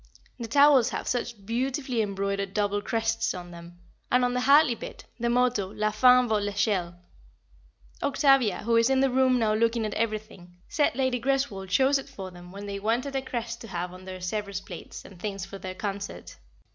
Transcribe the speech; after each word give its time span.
The 0.39 0.47
towels 0.47 0.89
have 0.89 1.07
such 1.07 1.45
beautifully 1.45 2.01
embroidered 2.01 2.55
double 2.55 2.81
crests 2.81 3.35
on 3.35 3.51
them, 3.51 3.77
and 4.11 4.25
on 4.25 4.33
the 4.33 4.41
Hartley 4.41 4.73
bit, 4.73 5.05
the 5.19 5.29
motto 5.29 5.69
is 5.69 5.77
"La 5.77 5.91
fin 5.91 6.27
vaut 6.27 6.41
l'eschelle." 6.41 6.95
Octavia, 8.01 8.63
who 8.63 8.77
is 8.77 8.89
in 8.89 9.01
the 9.01 9.11
room 9.11 9.37
now 9.37 9.53
looking 9.53 9.85
at 9.85 9.93
everything, 9.93 10.55
said 10.67 10.95
Lady 10.95 11.21
Greswold 11.21 11.69
chose 11.69 11.99
it 11.99 12.09
for 12.09 12.31
them 12.31 12.51
when 12.51 12.65
they 12.65 12.79
wanted 12.79 13.15
a 13.15 13.21
crest 13.21 13.61
to 13.61 13.67
have 13.67 13.93
on 13.93 14.05
their 14.05 14.17
Sèvres 14.17 14.65
plates 14.65 15.05
and 15.05 15.19
things 15.19 15.45
for 15.45 15.59
their 15.59 15.75
concert. 15.75 16.35